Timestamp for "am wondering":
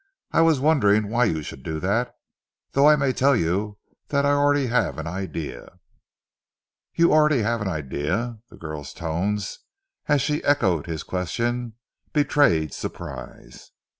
0.39-1.09